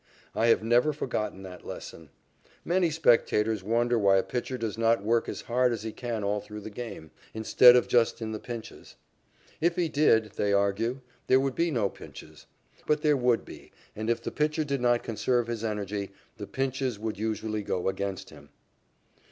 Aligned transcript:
I 0.33 0.47
have 0.47 0.63
never 0.63 0.93
forgotten 0.93 1.43
that 1.43 1.63
lesson. 1.63 2.09
Many 2.65 2.89
spectators 2.89 3.63
wonder 3.63 3.99
why 3.99 4.17
a 4.17 4.23
pitcher 4.23 4.57
does 4.57 4.75
not 4.75 5.03
work 5.03 5.29
as 5.29 5.41
hard 5.41 5.71
as 5.71 5.83
he 5.83 5.91
can 5.91 6.23
all 6.23 6.41
through 6.41 6.61
the 6.61 6.71
game, 6.71 7.11
instead 7.35 7.75
of 7.75 7.87
just 7.87 8.19
in 8.19 8.31
the 8.31 8.39
pinches. 8.39 8.95
If 9.61 9.75
he 9.75 9.89
did, 9.89 10.31
they 10.37 10.53
argue, 10.53 11.01
there 11.27 11.39
would 11.39 11.53
be 11.53 11.69
no 11.69 11.87
pinches. 11.87 12.47
But 12.87 13.03
there 13.03 13.15
would 13.15 13.45
be, 13.45 13.71
and, 13.95 14.09
if 14.09 14.23
the 14.23 14.31
pitcher 14.31 14.63
did 14.63 14.81
not 14.81 15.03
conserve 15.03 15.45
his 15.45 15.63
energy, 15.63 16.11
the 16.37 16.47
pinches 16.47 16.97
would 16.97 17.19
usually 17.19 17.61
go 17.61 17.87
against 17.87 18.31
him. 18.31 18.49